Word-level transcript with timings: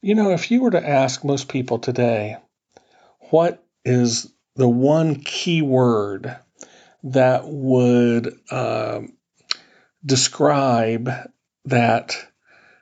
You 0.00 0.14
know, 0.14 0.30
if 0.30 0.52
you 0.52 0.60
were 0.60 0.70
to 0.70 0.88
ask 0.88 1.24
most 1.24 1.48
people 1.48 1.80
today, 1.80 2.36
what 3.30 3.64
is 3.84 4.32
the 4.54 4.68
one 4.68 5.16
key 5.16 5.60
word 5.60 6.36
that 7.02 7.42
would 7.46 8.38
uh, 8.48 9.00
describe 10.06 11.10
that 11.64 12.16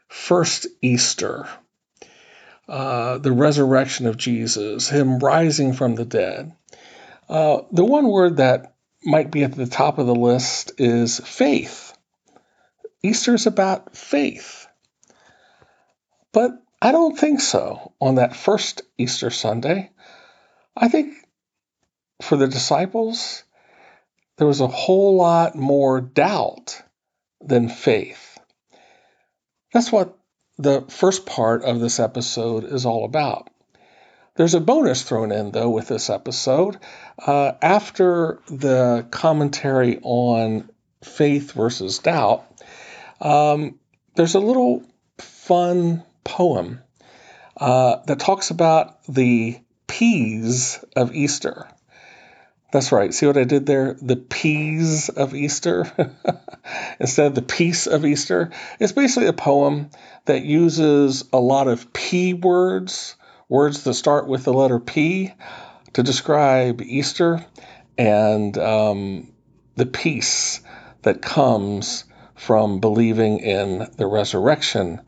first 0.08 0.66
Easter, 0.82 1.48
uh, 2.68 3.16
the 3.16 3.32
resurrection 3.32 4.06
of 4.06 4.18
Jesus, 4.18 4.90
Him 4.90 5.18
rising 5.18 5.72
from 5.72 5.94
the 5.94 6.04
dead? 6.04 6.52
Uh, 7.30 7.62
the 7.72 7.84
one 7.84 8.08
word 8.08 8.36
that 8.36 8.74
might 9.02 9.30
be 9.30 9.42
at 9.42 9.52
the 9.52 9.66
top 9.66 9.96
of 9.96 10.06
the 10.06 10.14
list 10.14 10.72
is 10.76 11.18
faith. 11.18 11.94
Easter 13.02 13.34
is 13.34 13.46
about 13.46 13.96
faith. 13.96 14.66
But 16.32 16.62
I 16.80 16.92
don't 16.92 17.18
think 17.18 17.40
so 17.40 17.92
on 18.00 18.16
that 18.16 18.36
first 18.36 18.82
Easter 18.98 19.30
Sunday. 19.30 19.90
I 20.76 20.88
think 20.88 21.14
for 22.22 22.36
the 22.36 22.48
disciples, 22.48 23.44
there 24.36 24.46
was 24.46 24.60
a 24.60 24.66
whole 24.66 25.16
lot 25.16 25.54
more 25.54 26.00
doubt 26.00 26.82
than 27.40 27.68
faith. 27.68 28.38
That's 29.72 29.90
what 29.90 30.18
the 30.58 30.82
first 30.88 31.26
part 31.26 31.64
of 31.64 31.80
this 31.80 32.00
episode 32.00 32.64
is 32.64 32.86
all 32.86 33.04
about. 33.04 33.48
There's 34.36 34.54
a 34.54 34.60
bonus 34.60 35.02
thrown 35.02 35.32
in, 35.32 35.50
though, 35.50 35.70
with 35.70 35.88
this 35.88 36.10
episode. 36.10 36.78
Uh, 37.18 37.52
after 37.62 38.40
the 38.48 39.06
commentary 39.10 39.98
on 40.02 40.68
faith 41.02 41.52
versus 41.52 41.98
doubt, 41.98 42.44
um, 43.20 43.78
there's 44.14 44.34
a 44.34 44.40
little 44.40 44.82
fun 45.18 46.02
poem 46.26 46.82
uh, 47.56 47.96
that 48.06 48.18
talks 48.18 48.50
about 48.50 49.02
the 49.04 49.58
peas 49.86 50.84
of 50.94 51.14
Easter. 51.14 51.68
That's 52.72 52.92
right. 52.92 53.14
See 53.14 53.26
what 53.26 53.38
I 53.38 53.44
did 53.44 53.64
there? 53.64 53.94
The 53.94 54.16
peas 54.16 55.08
of 55.08 55.34
Easter 55.34 55.90
instead 57.00 57.26
of 57.28 57.34
the 57.34 57.42
peace 57.42 57.86
of 57.86 58.04
Easter. 58.04 58.50
It's 58.80 58.92
basically 58.92 59.28
a 59.28 59.32
poem 59.32 59.90
that 60.24 60.42
uses 60.42 61.24
a 61.32 61.38
lot 61.38 61.68
of 61.68 61.92
P 61.92 62.34
words 62.34 63.14
words 63.48 63.84
that 63.84 63.94
start 63.94 64.26
with 64.26 64.42
the 64.42 64.52
letter 64.52 64.80
P 64.80 65.32
to 65.92 66.02
describe 66.02 66.82
Easter 66.82 67.46
and 67.96 68.58
um, 68.58 69.32
the 69.76 69.86
peace 69.86 70.60
that 71.02 71.22
comes 71.22 72.04
from 72.34 72.80
believing 72.80 73.38
in 73.38 73.88
the 73.96 74.06
resurrection 74.06 75.00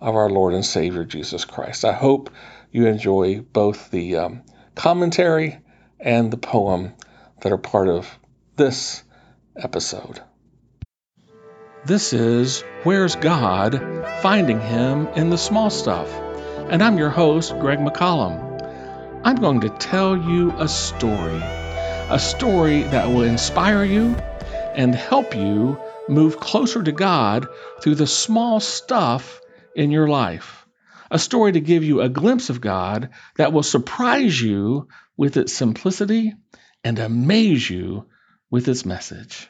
of 0.00 0.14
our 0.14 0.30
Lord 0.30 0.54
and 0.54 0.64
Savior 0.64 1.04
Jesus 1.04 1.44
Christ. 1.44 1.84
I 1.84 1.92
hope 1.92 2.30
you 2.70 2.86
enjoy 2.86 3.40
both 3.40 3.90
the 3.90 4.16
um, 4.16 4.42
commentary 4.74 5.58
and 5.98 6.30
the 6.30 6.36
poem 6.36 6.94
that 7.40 7.52
are 7.52 7.58
part 7.58 7.88
of 7.88 8.06
this 8.56 9.02
episode. 9.56 10.20
This 11.84 12.12
is 12.12 12.62
Where's 12.82 13.16
God? 13.16 13.80
Finding 14.20 14.60
Him 14.60 15.06
in 15.08 15.30
the 15.30 15.38
Small 15.38 15.70
Stuff 15.70 16.10
and 16.68 16.82
I'm 16.82 16.98
your 16.98 17.10
host, 17.10 17.56
Greg 17.60 17.78
McCollum. 17.78 19.20
I'm 19.24 19.36
going 19.36 19.60
to 19.60 19.68
tell 19.68 20.16
you 20.16 20.50
a 20.58 20.66
story, 20.66 21.40
a 21.40 22.18
story 22.18 22.82
that 22.82 23.08
will 23.08 23.22
inspire 23.22 23.84
you 23.84 24.16
and 24.74 24.92
help 24.92 25.36
you 25.36 25.78
move 26.08 26.40
closer 26.40 26.82
to 26.82 26.90
God 26.90 27.46
through 27.80 27.94
the 27.94 28.06
small 28.06 28.58
stuff 28.58 29.40
in 29.76 29.90
your 29.90 30.08
life. 30.08 30.66
A 31.10 31.18
story 31.18 31.52
to 31.52 31.60
give 31.60 31.84
you 31.84 32.00
a 32.00 32.08
glimpse 32.08 32.50
of 32.50 32.60
God 32.60 33.10
that 33.36 33.52
will 33.52 33.62
surprise 33.62 34.40
you 34.40 34.88
with 35.16 35.36
its 35.36 35.52
simplicity 35.52 36.34
and 36.82 36.98
amaze 36.98 37.70
you 37.70 38.06
with 38.50 38.66
its 38.66 38.84
message. 38.84 39.48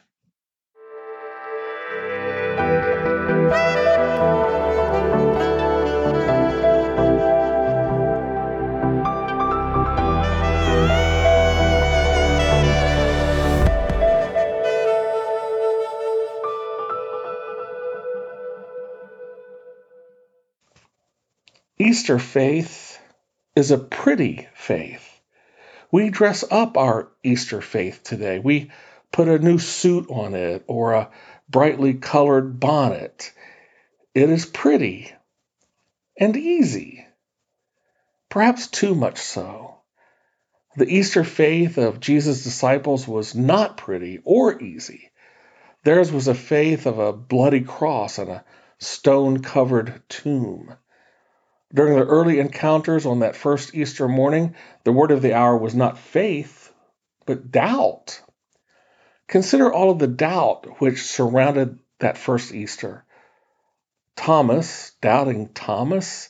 Easter 21.87 22.19
faith 22.19 22.99
is 23.55 23.71
a 23.71 23.77
pretty 23.77 24.49
faith. 24.53 25.21
We 25.89 26.09
dress 26.09 26.43
up 26.51 26.75
our 26.75 27.07
Easter 27.23 27.61
faith 27.61 28.03
today. 28.03 28.39
We 28.39 28.71
put 29.13 29.29
a 29.29 29.39
new 29.39 29.57
suit 29.57 30.07
on 30.09 30.35
it 30.35 30.65
or 30.67 30.91
a 30.91 31.09
brightly 31.47 31.93
colored 31.93 32.59
bonnet. 32.59 33.31
It 34.13 34.29
is 34.29 34.45
pretty 34.45 35.13
and 36.19 36.35
easy, 36.35 37.05
perhaps 38.27 38.67
too 38.67 38.93
much 38.93 39.19
so. 39.19 39.77
The 40.75 40.93
Easter 40.93 41.23
faith 41.23 41.77
of 41.77 42.01
Jesus' 42.01 42.43
disciples 42.43 43.07
was 43.07 43.33
not 43.33 43.77
pretty 43.77 44.19
or 44.25 44.61
easy. 44.61 45.09
Theirs 45.85 46.11
was 46.11 46.27
a 46.27 46.35
faith 46.35 46.85
of 46.85 46.99
a 46.99 47.13
bloody 47.13 47.61
cross 47.61 48.17
and 48.17 48.29
a 48.29 48.45
stone 48.77 49.41
covered 49.41 50.03
tomb. 50.09 50.75
During 51.73 51.95
the 51.97 52.05
early 52.05 52.39
encounters 52.39 53.05
on 53.05 53.19
that 53.19 53.35
first 53.35 53.75
Easter 53.75 54.07
morning, 54.07 54.55
the 54.83 54.93
word 54.93 55.11
of 55.11 55.21
the 55.21 55.33
hour 55.33 55.57
was 55.57 55.75
not 55.75 55.97
faith, 55.97 56.71
but 57.25 57.51
doubt. 57.51 58.21
Consider 59.27 59.71
all 59.71 59.91
of 59.91 59.99
the 59.99 60.07
doubt 60.07 60.79
which 60.79 61.03
surrounded 61.05 61.79
that 61.99 62.17
first 62.17 62.53
Easter. 62.53 63.03
Thomas, 64.15 64.93
doubting 65.01 65.49
Thomas, 65.49 66.29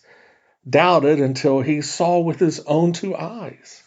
doubted 0.68 1.22
until 1.22 1.62
he 1.62 1.82
saw 1.82 2.20
with 2.20 2.40
his 2.40 2.60
own 2.62 2.94
two 2.94 3.16
eyes. 3.16 3.84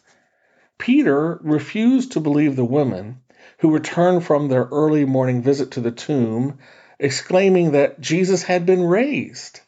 Peter 0.78 1.38
refused 1.42 2.12
to 2.12 2.20
believe 2.20 2.56
the 2.56 2.64
women 2.64 3.20
who 3.58 3.74
returned 3.74 4.24
from 4.24 4.48
their 4.48 4.64
early 4.64 5.04
morning 5.04 5.42
visit 5.42 5.72
to 5.72 5.80
the 5.80 5.90
tomb, 5.90 6.58
exclaiming 6.98 7.72
that 7.72 8.00
Jesus 8.00 8.44
had 8.44 8.64
been 8.64 8.84
raised. 8.84 9.60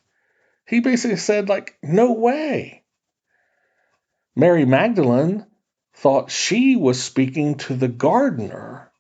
He 0.73 0.81
basically 0.81 1.19
said, 1.19 1.51
like, 1.51 1.77
no 1.83 2.13
way. 2.13 2.83
Mary 4.35 4.65
Magdalene 4.65 5.45
thought 5.97 6.31
she 6.31 6.77
was 6.77 7.03
speaking 7.03 7.57
to 7.57 7.75
the 7.75 7.89
gardener 7.89 8.91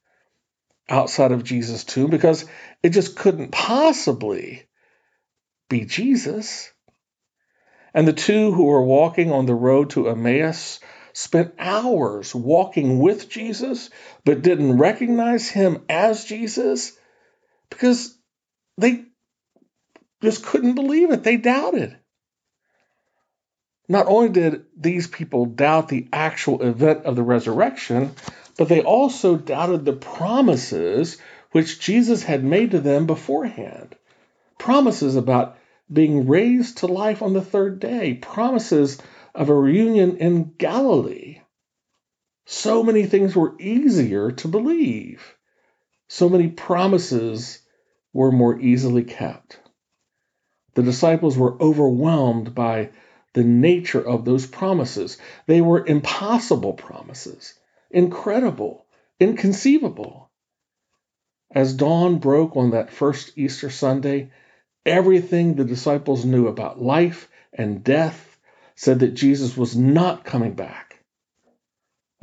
outside 0.87 1.32
of 1.32 1.44
Jesus' 1.44 1.84
tomb 1.84 2.11
because 2.11 2.44
it 2.82 2.91
just 2.91 3.16
couldn't 3.16 3.53
possibly 3.53 4.69
be 5.71 5.87
Jesus. 5.87 6.71
And 7.94 8.06
the 8.06 8.12
two 8.12 8.53
who 8.53 8.65
were 8.65 8.84
walking 8.84 9.32
on 9.32 9.47
the 9.47 9.55
road 9.55 9.88
to 9.91 10.11
Emmaus 10.11 10.78
spent 11.15 11.55
hours 11.59 12.34
walking 12.34 12.99
with 12.99 13.31
Jesus, 13.31 13.88
but 14.27 14.43
didn't 14.43 14.77
recognize 14.77 15.49
him 15.49 15.87
as 15.88 16.27
Jesus 16.27 16.93
because 17.71 18.15
they 18.77 19.06
just 20.22 20.44
couldn't 20.44 20.75
believe 20.75 21.10
it. 21.10 21.22
They 21.22 21.37
doubted. 21.37 21.97
Not 23.88 24.06
only 24.06 24.28
did 24.31 24.65
these 24.77 25.06
people 25.06 25.47
doubt 25.47 25.88
the 25.88 26.09
actual 26.12 26.62
event 26.62 27.05
of 27.05 27.16
the 27.16 27.22
resurrection, 27.22 28.12
but 28.56 28.69
they 28.69 28.82
also 28.82 29.37
doubted 29.37 29.84
the 29.84 29.93
promises 29.93 31.19
which 31.50 31.81
Jesus 31.81 32.22
had 32.22 32.44
made 32.44 32.71
to 32.71 32.81
them 32.81 33.06
beforehand. 33.06 33.97
Promises 34.59 35.16
about 35.16 35.59
being 35.93 36.27
raised 36.27 36.78
to 36.78 36.87
life 36.87 37.22
on 37.22 37.32
the 37.32 37.43
third 37.43 37.81
day, 37.81 38.15
promises 38.15 38.99
of 39.35 39.49
a 39.49 39.55
reunion 39.55 40.17
in 40.19 40.55
Galilee. 40.56 41.41
So 42.47 42.82
many 42.82 43.05
things 43.06 43.35
were 43.35 43.56
easier 43.58 44.31
to 44.31 44.49
believe. 44.49 45.37
So 46.08 46.29
many 46.29 46.49
promises 46.49 47.61
were 48.12 48.32
more 48.32 48.58
easily 48.61 49.05
kept. 49.05 49.58
The 50.75 50.83
disciples 50.83 51.37
were 51.37 51.61
overwhelmed 51.61 52.55
by 52.55 52.91
the 53.35 53.45
nature 53.45 54.01
of 54.01 54.25
those 54.25 54.47
promises. 54.47 55.19
They 55.47 55.61
were 55.61 55.87
impossible 55.87 56.75
promises, 56.75 57.55
incredible, 57.91 58.87
inconceivable. 59.21 60.31
As 61.51 61.75
dawn 61.75 62.19
broke 62.19 62.57
on 62.57 62.71
that 62.71 62.91
first 62.91 63.37
Easter 63.37 63.69
Sunday, 63.69 64.31
everything 64.87 65.55
the 65.55 65.65
disciples 65.65 66.25
knew 66.25 66.47
about 66.47 66.81
life 66.81 67.29
and 67.53 67.85
death 67.85 68.39
said 68.75 69.01
that 69.01 69.15
Jesus 69.15 69.57
was 69.57 69.77
not 69.77 70.25
coming 70.25 70.55
back. 70.55 71.05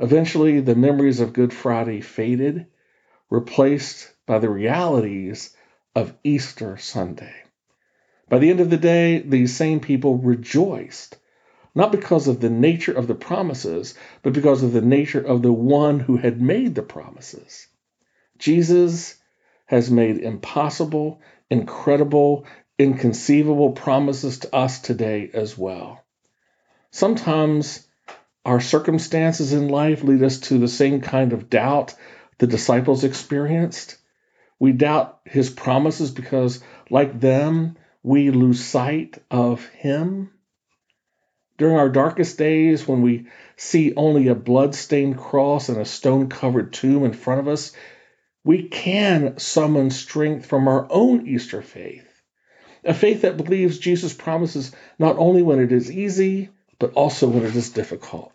Eventually, 0.00 0.60
the 0.60 0.74
memories 0.74 1.20
of 1.20 1.32
Good 1.32 1.52
Friday 1.52 2.00
faded, 2.00 2.66
replaced 3.30 4.10
by 4.26 4.38
the 4.38 4.50
realities 4.50 5.54
of 5.94 6.16
Easter 6.24 6.76
Sunday. 6.78 7.34
By 8.30 8.38
the 8.38 8.48
end 8.48 8.60
of 8.60 8.70
the 8.70 8.76
day, 8.76 9.18
these 9.18 9.56
same 9.56 9.80
people 9.80 10.16
rejoiced, 10.16 11.18
not 11.74 11.90
because 11.90 12.28
of 12.28 12.40
the 12.40 12.48
nature 12.48 12.92
of 12.92 13.08
the 13.08 13.14
promises, 13.16 13.94
but 14.22 14.32
because 14.32 14.62
of 14.62 14.72
the 14.72 14.80
nature 14.80 15.20
of 15.20 15.42
the 15.42 15.52
one 15.52 15.98
who 15.98 16.16
had 16.16 16.40
made 16.40 16.76
the 16.76 16.82
promises. 16.82 17.66
Jesus 18.38 19.16
has 19.66 19.90
made 19.90 20.18
impossible, 20.18 21.20
incredible, 21.50 22.46
inconceivable 22.78 23.72
promises 23.72 24.38
to 24.38 24.54
us 24.54 24.78
today 24.80 25.28
as 25.34 25.58
well. 25.58 26.00
Sometimes 26.92 27.84
our 28.44 28.60
circumstances 28.60 29.52
in 29.52 29.68
life 29.68 30.04
lead 30.04 30.22
us 30.22 30.38
to 30.38 30.58
the 30.58 30.68
same 30.68 31.00
kind 31.00 31.32
of 31.32 31.50
doubt 31.50 31.94
the 32.38 32.46
disciples 32.46 33.02
experienced. 33.02 33.96
We 34.60 34.70
doubt 34.70 35.18
his 35.24 35.50
promises 35.50 36.12
because, 36.12 36.62
like 36.90 37.18
them, 37.18 37.76
we 38.02 38.30
lose 38.30 38.64
sight 38.64 39.18
of 39.30 39.66
Him. 39.66 40.30
During 41.58 41.76
our 41.76 41.90
darkest 41.90 42.38
days, 42.38 42.88
when 42.88 43.02
we 43.02 43.26
see 43.56 43.94
only 43.94 44.28
a 44.28 44.34
blood-stained 44.34 45.18
cross 45.18 45.68
and 45.68 45.78
a 45.78 45.84
stone 45.84 46.28
covered 46.28 46.72
tomb 46.72 47.04
in 47.04 47.12
front 47.12 47.40
of 47.40 47.48
us, 47.48 47.72
we 48.44 48.68
can 48.68 49.38
summon 49.38 49.90
strength 49.90 50.46
from 50.46 50.68
our 50.68 50.86
own 50.90 51.26
Easter 51.26 51.60
faith. 51.60 52.06
A 52.82 52.94
faith 52.94 53.22
that 53.22 53.36
believes 53.36 53.78
Jesus 53.78 54.14
promises 54.14 54.72
not 54.98 55.18
only 55.18 55.42
when 55.42 55.60
it 55.60 55.70
is 55.70 55.92
easy, 55.92 56.48
but 56.78 56.94
also 56.94 57.28
when 57.28 57.44
it 57.44 57.54
is 57.54 57.68
difficult. 57.70 58.32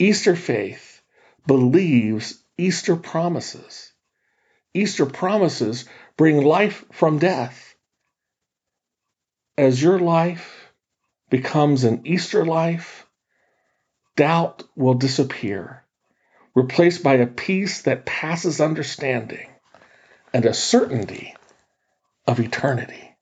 Easter 0.00 0.34
faith 0.34 1.00
believes 1.46 2.42
Easter 2.58 2.96
promises. 2.96 3.92
Easter 4.72 5.06
promises 5.06 5.84
bring 6.16 6.42
life 6.42 6.84
from 6.90 7.20
death 7.20 7.73
as 9.56 9.82
your 9.82 9.98
life 9.98 10.72
becomes 11.30 11.84
an 11.84 12.02
Easter 12.06 12.44
life, 12.44 13.06
doubt 14.16 14.62
will 14.76 14.94
disappear, 14.94 15.84
replaced 16.54 17.02
by 17.02 17.14
a 17.14 17.26
peace 17.26 17.82
that 17.82 18.06
passes 18.06 18.60
understanding 18.60 19.48
and 20.32 20.44
a 20.44 20.54
certainty 20.54 21.34
of 22.26 22.40
eternity. 22.40 23.13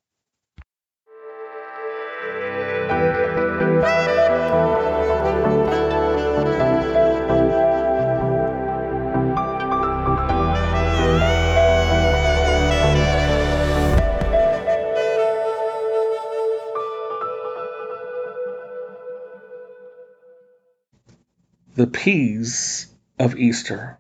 Peas 21.93 22.87
of 23.19 23.37
Easter. 23.37 23.99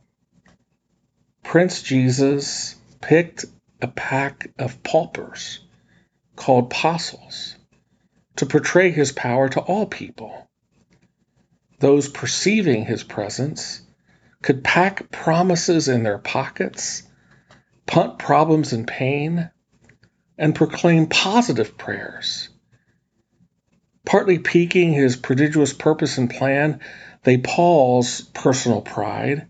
Prince 1.43 1.83
Jesus 1.83 2.77
picked 3.01 3.45
a 3.81 3.89
pack 3.89 4.51
of 4.59 4.83
paupers 4.83 5.61
called 6.37 6.67
apostles 6.67 7.57
to 8.37 8.47
portray 8.47 8.91
his 8.91 9.13
power 9.13 9.49
to 9.49 9.61
all 9.61 9.87
people. 9.87 10.49
Those 11.79 12.09
perceiving 12.09 12.85
his 12.85 13.03
presence 13.03 13.83
could 14.41 14.65
pack 14.65 15.11
promises 15.11 15.89
in 15.89 16.03
their 16.03 16.19
pockets, 16.19 17.03
punt 17.87 18.19
problems 18.19 18.73
and 18.73 18.87
pain, 18.87 19.51
and 20.39 20.55
proclaim 20.55 21.07
positive 21.07 21.77
prayers. 21.77 22.49
Partly 24.05 24.39
piquing 24.39 24.93
his 24.93 25.17
prodigious 25.17 25.73
purpose 25.73 26.19
and 26.19 26.29
plan, 26.31 26.81
they 27.25 27.39
pause 27.39 28.21
personal 28.21 28.81
pride 28.81 29.47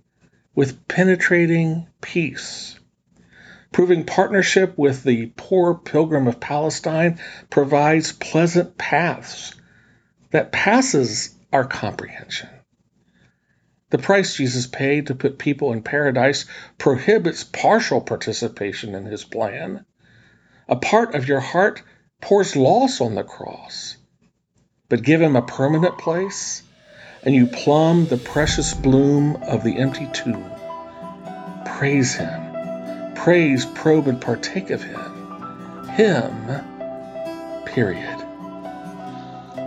with 0.55 0.87
penetrating 0.87 1.87
peace. 2.01 2.79
Proving 3.73 4.05
partnership 4.05 4.77
with 4.77 5.03
the 5.03 5.33
poor 5.37 5.75
pilgrim 5.75 6.27
of 6.27 6.41
Palestine 6.41 7.19
provides 7.49 8.13
pleasant 8.13 8.77
paths 8.77 9.55
that 10.31 10.53
passes 10.53 11.35
our 11.53 11.65
comprehension. 11.65 12.51
The 13.89 13.99
price 13.99 14.37
Jesus 14.37 14.67
paid 14.67 15.07
to 15.07 15.15
put 15.15 15.39
people 15.39 15.73
in 15.73 15.83
paradise 15.83 16.47
prohibits 16.79 17.45
partial 17.45 18.01
participation 18.01 18.95
in 18.95 19.07
his 19.07 19.25
plan. 19.25 19.85
A 20.69 20.77
part 20.77 21.15
of 21.15 21.29
your 21.29 21.41
heart 21.41 21.83
pours 22.21 22.57
loss 22.57 23.01
on 23.01 23.15
the 23.15 23.25
cross, 23.25 23.97
but 24.89 25.03
give 25.03 25.21
him 25.21 25.37
a 25.37 25.43
permanent 25.43 25.99
place 25.99 26.63
and 27.25 27.35
you 27.35 27.47
plumb 27.47 28.07
the 28.07 28.17
precious 28.17 28.75
bloom 28.75 29.37
of 29.45 29.63
the 29.63 29.79
empty 29.79 30.09
tomb. 30.13 30.51
Praise 31.65 32.15
Him. 32.15 33.15
Praise, 33.15 33.65
probe, 33.65 34.09
and 34.09 34.21
partake 34.21 34.71
of 34.71 34.83
Him. 34.83 35.89
Him, 35.91 37.65
period. 37.67 38.19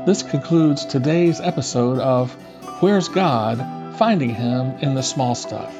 This 0.05 0.23
concludes 0.23 0.85
today's 0.85 1.39
episode 1.39 1.99
of 1.99 2.33
Where's 2.81 3.07
God? 3.07 3.95
Finding 3.97 4.35
Him 4.35 4.79
in 4.79 4.93
the 4.93 5.01
Small 5.01 5.35
Stuff. 5.35 5.73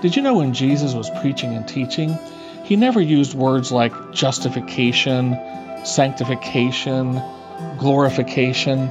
Did 0.00 0.16
you 0.16 0.22
know 0.22 0.38
when 0.38 0.54
Jesus 0.54 0.94
was 0.94 1.10
preaching 1.10 1.54
and 1.54 1.68
teaching, 1.68 2.18
he 2.64 2.76
never 2.76 3.00
used 3.00 3.34
words 3.34 3.70
like 3.70 4.12
justification, 4.12 5.36
sanctification, 5.84 7.22
glorification. 7.78 8.90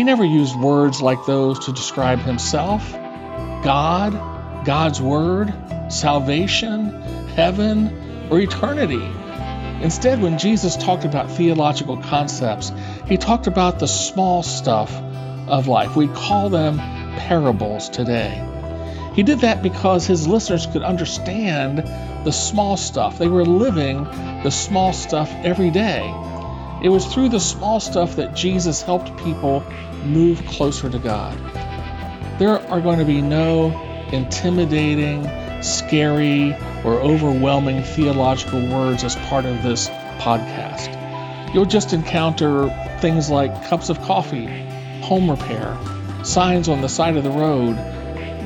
He 0.00 0.04
never 0.04 0.24
used 0.24 0.56
words 0.56 1.02
like 1.02 1.26
those 1.26 1.66
to 1.66 1.72
describe 1.72 2.20
himself, 2.20 2.90
God, 2.90 4.64
God's 4.64 4.98
Word, 4.98 5.52
salvation, 5.90 7.02
heaven, 7.36 8.26
or 8.30 8.40
eternity. 8.40 9.06
Instead, 9.82 10.22
when 10.22 10.38
Jesus 10.38 10.78
talked 10.78 11.04
about 11.04 11.30
theological 11.30 11.98
concepts, 11.98 12.72
he 13.08 13.18
talked 13.18 13.46
about 13.46 13.78
the 13.78 13.86
small 13.86 14.42
stuff 14.42 14.90
of 15.46 15.68
life. 15.68 15.96
We 15.96 16.08
call 16.08 16.48
them 16.48 16.78
parables 17.18 17.90
today. 17.90 18.42
He 19.14 19.22
did 19.22 19.40
that 19.40 19.62
because 19.62 20.06
his 20.06 20.26
listeners 20.26 20.64
could 20.64 20.82
understand 20.82 21.80
the 22.24 22.32
small 22.32 22.78
stuff. 22.78 23.18
They 23.18 23.28
were 23.28 23.44
living 23.44 24.04
the 24.44 24.50
small 24.50 24.94
stuff 24.94 25.30
every 25.42 25.70
day. 25.70 26.10
It 26.82 26.88
was 26.88 27.04
through 27.04 27.28
the 27.28 27.40
small 27.40 27.78
stuff 27.78 28.16
that 28.16 28.34
Jesus 28.34 28.80
helped 28.80 29.18
people 29.18 29.62
move 30.04 30.44
closer 30.46 30.88
to 30.90 30.98
God. 30.98 31.36
There 32.38 32.58
are 32.70 32.80
going 32.80 32.98
to 32.98 33.04
be 33.04 33.20
no 33.20 33.68
intimidating, 34.12 35.28
scary, 35.62 36.54
or 36.84 36.94
overwhelming 36.94 37.82
theological 37.82 38.66
words 38.66 39.04
as 39.04 39.16
part 39.16 39.44
of 39.44 39.62
this 39.62 39.88
podcast. 40.18 40.96
You'll 41.54 41.66
just 41.66 41.92
encounter 41.92 42.68
things 43.00 43.30
like 43.30 43.68
cups 43.68 43.88
of 43.88 44.00
coffee, 44.02 44.46
home 45.02 45.30
repair, 45.30 45.76
signs 46.24 46.68
on 46.68 46.80
the 46.80 46.88
side 46.88 47.16
of 47.16 47.24
the 47.24 47.30
road, 47.30 47.76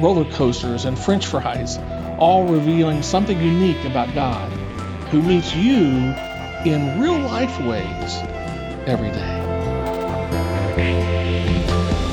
roller 0.01 0.31
coasters, 0.33 0.85
and 0.85 0.99
french 0.99 1.27
fries, 1.27 1.79
all 2.19 2.47
revealing 2.47 3.03
something 3.03 3.41
unique 3.41 3.85
about 3.85 4.15
God, 4.15 4.51
who 5.11 5.23
meets 5.23 5.55
you 5.55 6.15
in 6.65 7.01
real 7.01 7.19
life 7.19 7.61
ways 7.61 8.19
every 8.87 9.11
day. 9.11 9.34
Network. 10.77 12.04